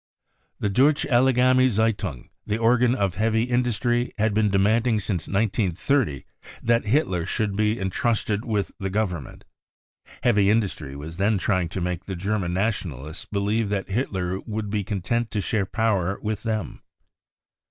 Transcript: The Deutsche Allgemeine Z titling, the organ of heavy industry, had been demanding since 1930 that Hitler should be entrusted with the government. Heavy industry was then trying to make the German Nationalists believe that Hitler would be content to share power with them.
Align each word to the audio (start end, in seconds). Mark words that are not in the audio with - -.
The 0.59 0.67
Deutsche 0.69 1.05
Allgemeine 1.11 1.69
Z 1.69 1.79
titling, 1.79 2.29
the 2.47 2.57
organ 2.57 2.95
of 2.95 3.13
heavy 3.13 3.43
industry, 3.43 4.15
had 4.17 4.33
been 4.33 4.49
demanding 4.49 4.99
since 4.99 5.27
1930 5.27 6.25
that 6.63 6.85
Hitler 6.85 7.27
should 7.27 7.55
be 7.55 7.79
entrusted 7.79 8.43
with 8.43 8.71
the 8.79 8.89
government. 8.89 9.43
Heavy 10.23 10.49
industry 10.49 10.95
was 10.95 11.17
then 11.17 11.37
trying 11.37 11.69
to 11.69 11.81
make 11.81 12.05
the 12.05 12.15
German 12.15 12.51
Nationalists 12.51 13.25
believe 13.25 13.69
that 13.69 13.89
Hitler 13.89 14.39
would 14.47 14.71
be 14.71 14.83
content 14.83 15.29
to 15.29 15.39
share 15.39 15.67
power 15.67 16.17
with 16.19 16.41
them. 16.41 16.81